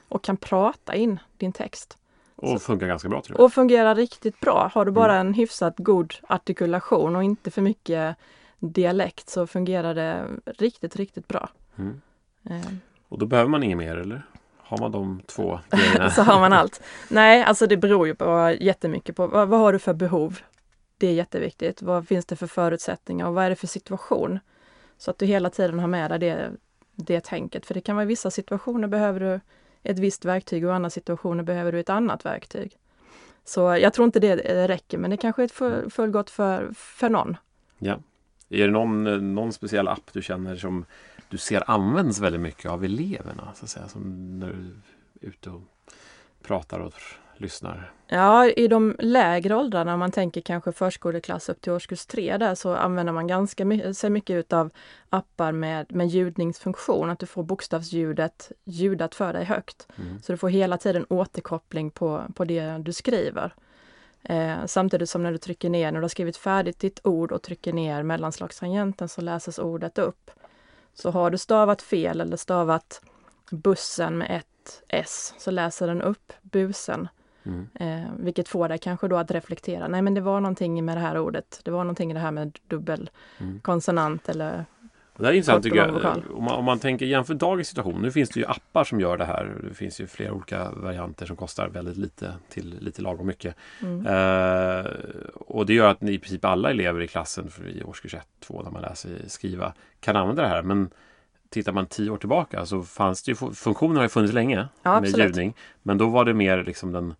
och 0.09 0.23
kan 0.23 0.37
prata 0.37 0.95
in 0.95 1.19
din 1.37 1.51
text. 1.51 1.97
Och 2.35 2.61
funkar 2.61 2.87
ganska 2.87 3.09
bra 3.09 3.23
och, 3.37 3.53
fungerar 3.53 3.95
riktigt 3.95 4.39
bra. 4.39 4.71
Har 4.73 4.85
du 4.85 4.91
bara 4.91 5.15
mm. 5.15 5.27
en 5.27 5.33
hyfsat 5.33 5.73
god 5.77 6.13
artikulation 6.27 7.15
och 7.15 7.23
inte 7.23 7.51
för 7.51 7.61
mycket 7.61 8.15
dialekt 8.59 9.29
så 9.29 9.47
fungerar 9.47 9.95
det 9.95 10.25
riktigt, 10.45 10.95
riktigt 10.95 11.27
bra. 11.27 11.49
Mm. 11.77 12.01
Eh. 12.49 12.73
Och 13.09 13.19
då 13.19 13.25
behöver 13.25 13.49
man 13.49 13.63
inget 13.63 13.77
mer 13.77 13.97
eller? 13.97 14.25
Har 14.57 14.77
man 14.77 14.91
de 14.91 15.21
två 15.25 15.59
grejerna? 15.71 16.09
så 16.15 16.21
har 16.21 16.39
man 16.39 16.53
allt. 16.53 16.81
Nej, 17.09 17.43
alltså 17.43 17.67
det 17.67 17.77
beror 17.77 18.07
ju 18.07 18.15
på 18.15 18.57
jättemycket 18.59 19.15
på 19.15 19.27
vad, 19.27 19.47
vad 19.47 19.59
har 19.59 19.73
du 19.73 19.79
för 19.79 19.93
behov? 19.93 20.39
Det 20.99 21.07
är 21.07 21.13
jätteviktigt. 21.13 21.81
Vad 21.81 22.07
finns 22.07 22.25
det 22.25 22.35
för 22.35 22.47
förutsättningar 22.47 23.27
och 23.27 23.33
vad 23.33 23.45
är 23.45 23.49
det 23.49 23.55
för 23.55 23.67
situation? 23.67 24.39
Så 24.97 25.11
att 25.11 25.17
du 25.17 25.25
hela 25.25 25.49
tiden 25.49 25.79
har 25.79 25.87
med 25.87 26.11
dig 26.11 26.19
det, 26.19 26.51
det 26.95 27.23
tänket. 27.23 27.65
För 27.65 27.73
det 27.73 27.81
kan 27.81 27.95
vara 27.95 28.03
i 28.03 28.07
vissa 28.07 28.31
situationer 28.31 28.87
behöver 28.87 29.19
du 29.19 29.39
ett 29.83 29.99
visst 29.99 30.25
verktyg 30.25 30.65
och 30.65 30.71
i 30.71 30.73
andra 30.73 30.89
situationer 30.89 31.43
behöver 31.43 31.71
du 31.71 31.79
ett 31.79 31.89
annat 31.89 32.25
verktyg. 32.25 32.77
Så 33.45 33.59
jag 33.61 33.93
tror 33.93 34.05
inte 34.05 34.19
det 34.19 34.39
eh, 34.39 34.67
räcker, 34.67 34.97
men 34.97 35.11
det 35.11 35.17
kanske 35.17 35.41
är 35.41 35.45
ett 35.45 35.93
fullgott 35.93 36.29
för, 36.29 36.71
för 36.75 37.09
någon. 37.09 37.37
Ja. 37.77 37.99
Är 38.49 38.65
det 38.65 38.73
någon, 38.73 39.07
eh, 39.07 39.17
någon 39.17 39.53
speciell 39.53 39.87
app 39.87 40.13
du 40.13 40.21
känner 40.21 40.55
som 40.55 40.85
du 41.29 41.37
ser 41.37 41.71
används 41.71 42.19
väldigt 42.19 42.41
mycket 42.41 42.71
av 42.71 42.83
eleverna? 42.83 43.53
Så 43.55 43.65
att 43.65 43.69
säga, 43.69 43.87
som 43.87 44.39
när 44.39 44.47
du 44.47 44.53
är 44.53 45.29
ute 45.29 45.49
och 45.49 45.61
pratar 46.41 46.79
och 46.79 46.93
lyssnar? 47.41 47.93
Ja, 48.07 48.49
i 48.49 48.67
de 48.67 48.95
lägre 48.99 49.55
åldrarna, 49.55 49.93
om 49.93 49.99
man 49.99 50.11
tänker 50.11 50.41
kanske 50.41 50.71
förskoleklass 50.71 51.49
upp 51.49 51.61
till 51.61 51.71
årskurs 51.71 52.05
3 52.05 52.37
där, 52.37 52.55
så 52.55 52.75
använder 52.75 53.13
man 53.13 53.27
ganska 53.27 53.65
mycket, 53.65 53.97
så 53.97 54.09
mycket 54.09 54.33
utav 54.33 54.69
appar 55.09 55.51
med, 55.51 55.95
med 55.95 56.07
ljudningsfunktion, 56.07 57.09
att 57.09 57.19
du 57.19 57.25
får 57.25 57.43
bokstavsljudet 57.43 58.51
ljudat 58.63 59.15
för 59.15 59.33
dig 59.33 59.45
högt. 59.45 59.87
Mm. 59.95 60.21
Så 60.21 60.31
du 60.31 60.37
får 60.37 60.49
hela 60.49 60.77
tiden 60.77 61.05
återkoppling 61.09 61.91
på, 61.91 62.23
på 62.35 62.45
det 62.45 62.77
du 62.77 62.93
skriver. 62.93 63.53
Eh, 64.23 64.65
samtidigt 64.65 65.09
som 65.09 65.23
när 65.23 65.31
du 65.31 65.37
trycker 65.37 65.69
ner, 65.69 65.91
när 65.91 65.99
du 65.99 66.03
har 66.03 66.09
skrivit 66.09 66.37
färdigt 66.37 66.79
ditt 66.79 66.99
ord 67.03 67.31
och 67.31 67.41
trycker 67.41 67.73
ner 67.73 68.03
mellanslagstangenten 68.03 69.09
så 69.09 69.21
läses 69.21 69.59
ordet 69.59 69.97
upp. 69.97 70.31
Så 70.93 71.11
har 71.11 71.31
du 71.31 71.37
stavat 71.37 71.81
fel 71.81 72.21
eller 72.21 72.37
stavat 72.37 73.01
bussen 73.51 74.17
med 74.17 74.37
ett 74.37 74.83
S 74.87 75.33
så 75.37 75.51
läser 75.51 75.87
den 75.87 76.01
upp 76.01 76.33
busen. 76.41 77.07
Mm. 77.49 78.03
Eh, 78.03 78.09
vilket 78.19 78.47
får 78.47 78.69
dig 78.69 78.77
kanske 78.77 79.07
då 79.07 79.17
att 79.17 79.31
reflektera, 79.31 79.87
nej 79.87 80.01
men 80.01 80.13
det 80.13 80.21
var 80.21 80.39
någonting 80.39 80.85
med 80.85 80.97
det 80.97 81.01
här 81.01 81.17
ordet, 81.17 81.61
det 81.63 81.71
var 81.71 81.83
någonting 81.83 82.11
i 82.11 82.13
det 82.13 82.19
här 82.19 82.31
med 82.31 82.59
dubbel 82.67 83.09
mm. 83.39 83.59
konsonant 83.59 84.29
eller 84.29 84.65
det 85.19 85.27
är 85.27 85.33
intressant 85.33 85.63
tycker 85.63 85.77
jag. 85.77 86.21
Om 86.35 86.43
man, 86.43 86.55
om 86.55 86.65
man 86.65 86.79
tänker 86.79 87.05
jämför 87.05 87.33
dagens 87.33 87.67
situation. 87.67 88.01
Nu 88.01 88.11
finns 88.11 88.29
det 88.29 88.39
ju 88.39 88.45
appar 88.45 88.83
som 88.83 88.99
gör 88.99 89.17
det 89.17 89.25
här. 89.25 89.55
Det 89.69 89.73
finns 89.73 90.01
ju 90.01 90.07
flera 90.07 90.33
olika 90.33 90.71
varianter 90.71 91.25
som 91.25 91.35
kostar 91.35 91.67
väldigt 91.67 91.97
lite 91.97 92.33
till 92.49 92.77
lite 92.79 93.01
lagom 93.01 93.27
mycket. 93.27 93.55
Mm. 93.81 94.05
Eh, 94.05 94.91
och 95.33 95.65
det 95.65 95.73
gör 95.73 95.89
att 95.89 96.03
i 96.03 96.19
princip 96.19 96.45
alla 96.45 96.69
elever 96.69 97.01
i 97.01 97.07
klassen 97.07 97.49
för 97.49 97.67
i 97.67 97.83
årskurs 97.83 98.13
1, 98.13 98.27
2 98.39 98.61
när 98.63 98.71
man 98.71 98.81
läser 98.81 99.09
skriva 99.27 99.73
kan 99.99 100.15
använda 100.15 100.41
det 100.41 100.47
här. 100.47 100.61
Men 100.61 100.89
tittar 101.49 101.71
man 101.71 101.85
tio 101.85 102.09
år 102.09 102.17
tillbaka 102.17 102.65
så 102.65 102.83
fanns 102.83 103.23
det 103.23 103.31
ju 103.31 103.35
funktioner 103.53 103.95
har 103.95 104.03
ju 104.03 104.09
funnits 104.09 104.33
länge 104.33 104.67
ja, 104.83 105.01
med 105.01 105.17
ljudning. 105.17 105.53
Men 105.83 105.97
då 105.97 106.09
var 106.09 106.25
det 106.25 106.33
mer 106.33 106.63
liksom 106.63 106.91
den 106.91 107.13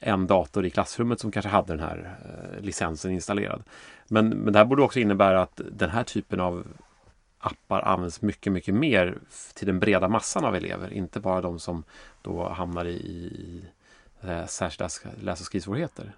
en 0.00 0.26
dator 0.26 0.66
i 0.66 0.70
klassrummet 0.70 1.20
som 1.20 1.30
kanske 1.30 1.48
hade 1.48 1.72
den 1.72 1.80
här 1.80 2.16
eh, 2.24 2.62
licensen 2.64 3.10
installerad. 3.10 3.62
Men, 4.08 4.28
men 4.28 4.52
det 4.52 4.58
här 4.58 4.66
borde 4.66 4.82
också 4.82 5.00
innebära 5.00 5.42
att 5.42 5.60
den 5.70 5.90
här 5.90 6.04
typen 6.04 6.40
av 6.40 6.66
appar 7.38 7.80
används 7.80 8.22
mycket, 8.22 8.52
mycket 8.52 8.74
mer 8.74 9.18
till 9.54 9.66
den 9.66 9.80
breda 9.80 10.08
massan 10.08 10.44
av 10.44 10.56
elever. 10.56 10.92
Inte 10.92 11.20
bara 11.20 11.40
de 11.40 11.58
som 11.58 11.84
då 12.22 12.48
hamnar 12.48 12.84
i, 12.84 12.96
i 12.96 13.64
eh, 14.20 14.46
särskilda 14.46 14.88
läs 15.20 15.40
och 15.40 15.46
skrivsvårigheter. 15.46 16.12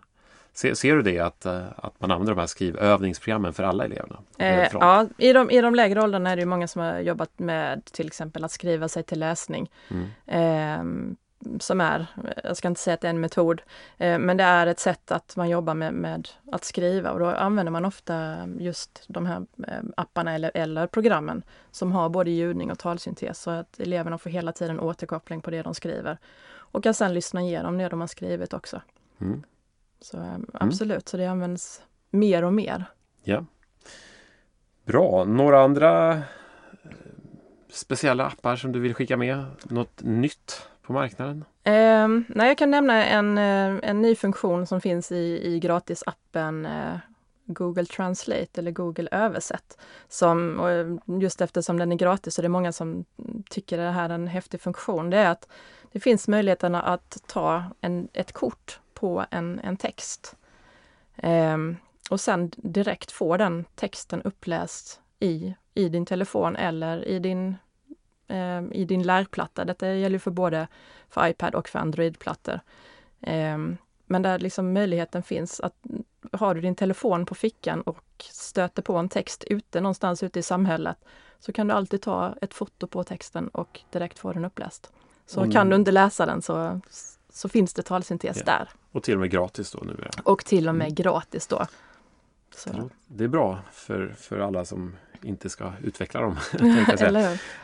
Ser, 0.54 0.74
ser, 0.74 0.96
du 0.96 1.02
det 1.02 1.18
att, 1.18 1.46
eh, 1.46 1.64
att 1.76 2.00
man 2.00 2.10
använder 2.10 2.34
de 2.34 2.40
här 2.40 2.46
skrivövningsprogrammen 2.46 3.52
för 3.52 3.62
alla 3.62 3.84
eleverna? 3.84 4.18
Eh, 4.38 4.68
ja, 4.72 5.06
i 5.18 5.32
de, 5.32 5.50
i 5.50 5.60
de 5.60 5.74
lägre 5.74 6.02
åldrarna 6.02 6.30
är 6.30 6.36
det 6.36 6.46
många 6.46 6.68
som 6.68 6.82
har 6.82 6.98
jobbat 6.98 7.38
med 7.38 7.84
till 7.84 8.06
exempel 8.06 8.44
att 8.44 8.50
skriva 8.50 8.88
sig 8.88 9.02
till 9.02 9.20
läsning. 9.20 9.70
Mm. 9.90 10.08
Eh, 10.26 11.14
som 11.60 11.80
är, 11.80 12.06
jag 12.44 12.56
ska 12.56 12.68
inte 12.68 12.80
säga 12.80 12.94
att 12.94 13.00
det 13.00 13.08
är 13.08 13.10
en 13.10 13.20
metod, 13.20 13.62
eh, 13.98 14.18
men 14.18 14.36
det 14.36 14.44
är 14.44 14.66
ett 14.66 14.80
sätt 14.80 15.12
att 15.12 15.36
man 15.36 15.48
jobbar 15.48 15.74
med, 15.74 15.94
med, 15.94 16.28
att 16.52 16.64
skriva 16.64 17.10
och 17.10 17.18
då 17.18 17.26
använder 17.26 17.70
man 17.70 17.84
ofta 17.84 18.48
just 18.58 19.04
de 19.08 19.26
här 19.26 19.46
eh, 19.68 19.82
apparna 19.96 20.34
eller, 20.34 20.50
eller 20.54 20.86
programmen 20.86 21.42
som 21.70 21.92
har 21.92 22.08
både 22.08 22.30
ljudning 22.30 22.70
och 22.70 22.78
talsyntes 22.78 23.42
så 23.42 23.50
att 23.50 23.80
eleverna 23.80 24.18
får 24.18 24.30
hela 24.30 24.52
tiden 24.52 24.80
återkoppling 24.80 25.40
på 25.40 25.50
det 25.50 25.62
de 25.62 25.74
skriver. 25.74 26.18
Och 26.54 26.82
kan 26.82 26.94
sedan 26.94 27.14
lyssna 27.14 27.42
igenom 27.42 27.78
det 27.78 27.88
de 27.88 28.00
har 28.00 28.06
skrivit 28.06 28.52
också. 28.52 28.80
Mm. 29.20 29.42
Så 30.00 30.16
eh, 30.16 30.34
mm. 30.34 30.50
absolut, 30.52 30.92
mm. 30.92 31.02
så 31.04 31.16
det 31.16 31.26
används 31.26 31.82
mer 32.10 32.44
och 32.44 32.54
mer. 32.54 32.84
Ja. 33.22 33.44
Bra, 34.84 35.24
några 35.24 35.60
andra 35.60 36.22
speciella 37.72 38.26
appar 38.26 38.56
som 38.56 38.72
du 38.72 38.80
vill 38.80 38.94
skicka 38.94 39.16
med? 39.16 39.44
Något 39.64 40.02
nytt? 40.02 40.68
På 40.82 40.92
marknaden? 40.92 41.44
Eh, 41.64 42.08
nej, 42.28 42.48
jag 42.48 42.58
kan 42.58 42.70
nämna 42.70 43.04
en, 43.04 43.38
eh, 43.38 43.90
en 43.90 44.02
ny 44.02 44.14
funktion 44.14 44.66
som 44.66 44.80
finns 44.80 45.12
i, 45.12 45.40
i 45.42 45.60
gratisappen 45.60 46.66
eh, 46.66 46.96
Google 47.44 47.86
Translate 47.86 48.60
eller 48.60 48.70
Google 48.70 49.08
Översätt. 49.12 49.78
Som, 50.08 50.60
eh, 50.60 51.18
just 51.20 51.40
eftersom 51.40 51.78
den 51.78 51.92
är 51.92 51.96
gratis 51.96 52.38
och 52.38 52.42
det 52.42 52.46
är 52.46 52.50
många 52.50 52.72
som 52.72 53.04
tycker 53.50 53.78
det 53.78 53.90
här 53.90 54.10
är 54.10 54.14
en 54.14 54.26
häftig 54.26 54.60
funktion. 54.60 55.10
Det 55.10 55.16
är 55.16 55.30
att 55.30 55.48
det 55.92 56.00
finns 56.00 56.28
möjligheten 56.28 56.74
att 56.74 57.22
ta 57.26 57.64
en, 57.80 58.08
ett 58.12 58.32
kort 58.32 58.80
på 58.94 59.24
en, 59.30 59.60
en 59.64 59.76
text. 59.76 60.36
Eh, 61.16 61.56
och 62.10 62.20
sen 62.20 62.50
direkt 62.56 63.12
få 63.12 63.36
den 63.36 63.64
texten 63.74 64.22
uppläst 64.22 65.00
i, 65.20 65.54
i 65.74 65.88
din 65.88 66.06
telefon 66.06 66.56
eller 66.56 67.08
i 67.08 67.18
din 67.18 67.56
i 68.72 68.84
din 68.84 69.02
lärplatta. 69.02 69.64
Detta 69.64 69.94
gäller 69.94 70.18
för 70.18 70.30
både 70.30 70.68
för 71.08 71.28
iPad 71.28 71.54
och 71.54 71.68
för 71.68 71.78
Android-plattor. 71.78 72.60
Eh, 73.20 73.58
men 74.06 74.22
där 74.22 74.38
liksom 74.38 74.72
möjligheten 74.72 75.22
finns 75.22 75.60
att 75.60 75.74
har 76.32 76.54
du 76.54 76.60
din 76.60 76.74
telefon 76.74 77.26
på 77.26 77.34
fickan 77.34 77.80
och 77.80 78.04
stöter 78.18 78.82
på 78.82 78.96
en 78.96 79.08
text 79.08 79.44
ute 79.44 79.80
någonstans 79.80 80.22
ute 80.22 80.38
i 80.38 80.42
samhället 80.42 80.96
så 81.38 81.52
kan 81.52 81.66
du 81.66 81.74
alltid 81.74 82.02
ta 82.02 82.34
ett 82.40 82.54
foto 82.54 82.86
på 82.86 83.04
texten 83.04 83.48
och 83.48 83.80
direkt 83.90 84.18
få 84.18 84.32
den 84.32 84.44
uppläst. 84.44 84.92
Så 85.26 85.40
mm. 85.40 85.52
kan 85.52 85.68
du 85.68 85.76
inte 85.76 85.90
läsa 85.90 86.26
den 86.26 86.42
så, 86.42 86.80
så 87.30 87.48
finns 87.48 87.74
det 87.74 87.82
talsyntes 87.82 88.36
ja. 88.36 88.44
där. 88.44 88.68
Och 88.92 89.02
till 89.02 89.14
och 89.14 89.20
med 89.20 89.30
gratis 89.30 89.72
då 89.72 89.80
nu? 89.84 90.08
Och 90.24 90.44
till 90.44 90.68
och 90.68 90.74
med 90.74 90.86
mm. 90.86 90.94
gratis 90.94 91.46
då. 91.46 91.66
Så. 92.54 92.90
Det 93.06 93.24
är 93.24 93.28
bra 93.28 93.58
för, 93.72 94.14
för 94.18 94.38
alla 94.38 94.64
som 94.64 94.96
inte 95.24 95.48
ska 95.48 95.72
utveckla 95.82 96.20
dem. 96.20 96.36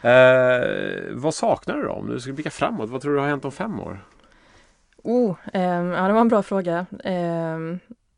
eh, 0.03 1.15
vad 1.15 1.35
saknar 1.35 1.77
du 1.77 1.83
då? 1.83 1.93
Om 1.93 2.07
du 2.07 2.21
ska 2.21 2.33
blicka 2.33 2.50
framåt, 2.50 2.91
vad 2.91 3.00
tror 3.00 3.15
du 3.15 3.21
har 3.21 3.29
hänt 3.29 3.45
om 3.45 3.53
fem 3.53 3.81
år? 3.81 4.00
Oh, 5.03 5.37
eh, 5.53 5.62
ja, 5.62 6.07
det 6.07 6.12
var 6.12 6.21
en 6.21 6.29
bra 6.29 6.43
fråga. 6.43 6.87
Eh, 7.05 7.59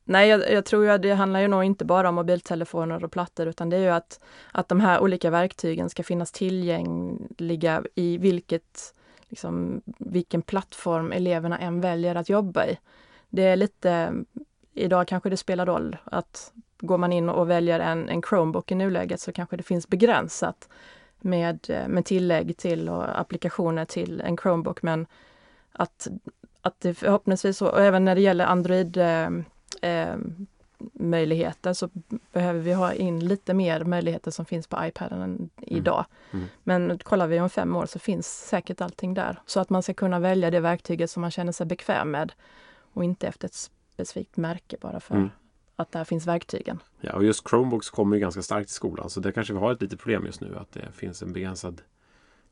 nej, 0.04 0.28
jag, 0.28 0.52
jag, 0.52 0.64
tror 0.64 0.88
att 0.88 1.02
det 1.02 1.12
handlar 1.12 1.40
ju 1.40 1.49
nog 1.49 1.64
inte 1.64 1.85
bara 1.85 2.09
om 2.09 2.14
mobiltelefoner 2.14 3.04
och 3.04 3.12
plattor 3.12 3.47
utan 3.47 3.70
det 3.70 3.76
är 3.76 3.80
ju 3.80 3.90
att, 3.90 4.20
att 4.52 4.68
de 4.68 4.80
här 4.80 5.00
olika 5.00 5.30
verktygen 5.30 5.90
ska 5.90 6.02
finnas 6.02 6.32
tillgängliga 6.32 7.82
i 7.94 8.18
vilket, 8.18 8.94
liksom, 9.28 9.82
vilken 9.99 10.42
plattform 10.42 11.12
eleverna 11.12 11.59
än 11.59 11.80
väljer 11.80 12.14
att 12.14 12.28
jobba 12.28 12.66
i. 12.66 12.78
Det 13.28 13.42
är 13.42 13.56
lite, 13.56 14.12
idag 14.74 15.08
kanske 15.08 15.30
det 15.30 15.36
spelar 15.36 15.66
roll 15.66 15.96
att 16.04 16.52
går 16.80 16.98
man 16.98 17.12
in 17.12 17.28
och 17.28 17.50
väljer 17.50 17.80
en, 17.80 18.08
en 18.08 18.22
Chromebook 18.22 18.72
i 18.72 18.74
nuläget 18.74 19.20
så 19.20 19.32
kanske 19.32 19.56
det 19.56 19.62
finns 19.62 19.88
begränsat 19.88 20.68
med, 21.20 21.86
med 21.88 22.04
tillägg 22.04 22.56
till 22.56 22.88
och 22.88 23.20
applikationer 23.20 23.84
till 23.84 24.20
en 24.20 24.36
Chromebook. 24.36 24.82
Men 24.82 25.06
att, 25.72 26.08
att 26.62 26.80
det 26.80 26.94
förhoppningsvis, 26.94 27.62
och 27.62 27.80
även 27.80 28.04
när 28.04 28.14
det 28.14 28.20
gäller 28.20 28.44
Android 28.44 28.96
eh, 28.96 29.28
eh, 29.82 30.16
möjligheter 30.92 31.72
så 31.72 31.88
behöver 32.32 32.60
vi 32.60 32.72
ha 32.72 32.92
in 32.92 33.28
lite 33.28 33.54
mer 33.54 33.84
möjligheter 33.84 34.30
som 34.30 34.44
finns 34.44 34.66
på 34.66 34.78
iPaden 34.86 35.22
än 35.22 35.36
mm. 35.36 35.50
idag. 35.58 36.04
Mm. 36.30 36.46
Men 36.62 36.98
kollar 36.98 37.26
vi 37.26 37.40
om 37.40 37.50
fem 37.50 37.76
år 37.76 37.86
så 37.86 37.98
finns 37.98 38.48
säkert 38.48 38.80
allting 38.80 39.14
där. 39.14 39.40
Så 39.46 39.60
att 39.60 39.70
man 39.70 39.82
ska 39.82 39.94
kunna 39.94 40.18
välja 40.18 40.50
det 40.50 40.60
verktyget 40.60 41.10
som 41.10 41.20
man 41.20 41.30
känner 41.30 41.52
sig 41.52 41.66
bekväm 41.66 42.10
med 42.10 42.32
och 42.92 43.04
inte 43.04 43.28
efter 43.28 43.46
ett 43.48 43.54
specifikt 44.07 44.37
märke 44.37 44.76
bara 44.80 45.00
för 45.00 45.14
mm 45.14 45.30
att 45.80 45.92
där 45.92 46.04
finns 46.04 46.26
verktygen. 46.26 46.78
Ja, 47.00 47.12
och 47.12 47.25
just 47.25 47.49
Chromebooks 47.49 47.90
kommer 47.90 48.16
ju 48.16 48.21
ganska 48.21 48.42
starkt 48.42 48.71
i 48.71 48.73
skolan 48.73 49.11
så 49.11 49.21
det 49.21 49.33
kanske 49.33 49.52
vi 49.52 49.59
har 49.59 49.73
ett 49.73 49.83
litet 49.83 50.00
problem 50.00 50.26
just 50.26 50.40
nu 50.40 50.57
att 50.57 50.73
det 50.73 50.92
finns 50.92 51.23
en 51.23 51.33
begränsad 51.33 51.83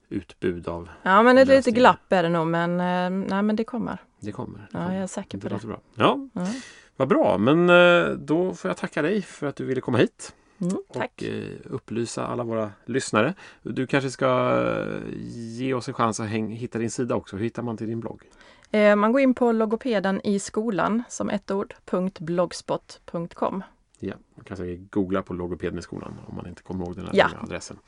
utbud 0.09 0.69
av 0.69 0.89
Ja, 1.03 1.23
men 1.23 1.39
ett 1.39 1.49
litet 1.49 1.75
glapp 1.75 2.13
är 2.13 2.23
det 2.23 2.29
nog 2.29 2.47
men, 2.47 2.71
eh, 2.71 3.27
nej, 3.29 3.43
men 3.43 3.57
det 3.57 3.65
kommer. 3.65 3.99
Det 4.21 4.33
kommer. 4.33 4.59
Det 4.59 4.67
ja, 4.73 4.79
kommer. 4.79 4.95
jag 4.95 5.03
är 5.03 5.07
säker 5.07 5.39
på 5.39 5.49
det. 5.49 5.59
det. 5.61 5.67
Bra. 5.67 5.81
Ja, 5.95 6.29
ja, 6.33 6.47
vad 6.97 7.09
bra. 7.09 7.39
Men 7.39 7.71
eh, 7.71 8.11
då 8.11 8.55
får 8.55 8.69
jag 8.69 8.77
tacka 8.77 9.03
dig 9.03 9.23
för 9.23 9.47
att 9.47 9.57
du 9.57 9.65
ville 9.65 9.81
komma 9.81 9.99
hit. 9.99 10.35
Mm, 10.61 10.77
och 10.89 11.23
eh, 11.25 11.45
upplysa 11.65 12.27
alla 12.27 12.45
våra 12.45 12.73
lyssnare. 12.85 13.35
Du 13.63 13.87
kanske 13.87 14.11
ska 14.11 14.63
ge 15.35 15.75
oss 15.75 15.89
en 15.89 15.95
chans 15.95 16.21
att 16.21 16.29
hitta 16.29 16.79
din 16.79 16.91
sida 16.91 17.15
också. 17.15 17.37
Hur 17.37 17.45
hittar 17.45 17.63
man 17.63 17.77
till 17.77 17.87
din 17.87 18.01
blogg? 18.01 18.23
Eh, 18.71 18.97
man 18.97 19.13
går 19.13 19.21
in 19.21 19.35
på 19.35 19.53
logopeden 19.53 20.21
i 20.25 20.39
skolan 20.39 21.03
som 21.09 21.31
ett 21.31 21.51
ord, 21.51 21.75
.blogspot.com. 22.19 23.63
Ja, 23.99 24.15
man 24.35 24.45
kan 24.45 24.57
säkert 24.57 24.91
googla 24.91 25.23
på 25.23 25.35
logopeden 25.35 25.79
i 25.79 25.83
skolan 25.83 26.21
om 26.27 26.37
man 26.37 26.47
inte 26.47 26.63
kommer 26.63 26.85
ihåg 26.85 26.97
den 26.97 27.05
här 27.05 27.15
ja. 27.15 27.29
adressen. 27.43 27.79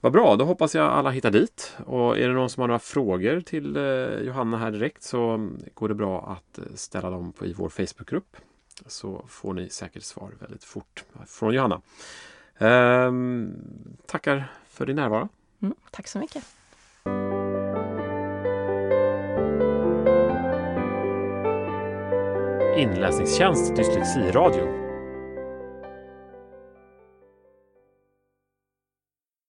Vad 0.00 0.12
bra, 0.12 0.36
då 0.36 0.44
hoppas 0.44 0.74
jag 0.74 0.86
alla 0.86 1.10
hittar 1.10 1.30
dit. 1.30 1.76
Och 1.86 2.18
är 2.18 2.28
det 2.28 2.34
någon 2.34 2.50
som 2.50 2.60
har 2.60 2.68
några 2.68 2.78
frågor 2.78 3.40
till 3.40 3.76
eh, 3.76 3.82
Johanna 4.26 4.58
här 4.58 4.70
direkt 4.70 5.02
så 5.02 5.50
går 5.74 5.88
det 5.88 5.94
bra 5.94 6.36
att 6.38 6.58
eh, 6.58 6.64
ställa 6.74 7.10
dem 7.10 7.32
i 7.42 7.52
vår 7.52 7.68
Facebookgrupp. 7.68 8.36
Så 8.86 9.24
får 9.28 9.54
ni 9.54 9.68
säkert 9.68 10.02
svar 10.02 10.32
väldigt 10.40 10.64
fort 10.64 11.04
från 11.26 11.54
Johanna. 11.54 11.80
Ehm, 12.58 13.54
tackar 14.06 14.52
för 14.68 14.86
din 14.86 14.96
närvaro. 14.96 15.28
Mm, 15.62 15.74
tack 15.90 16.08
så 16.08 16.18
mycket. 16.18 16.44
Inläsningstjänst 22.82 23.76
Dyslexiradio. 23.76 24.81